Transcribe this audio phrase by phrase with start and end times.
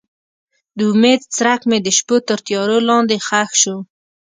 [0.77, 3.77] د امید څرک مې د شپو تر تیارو لاندې ښخ شو.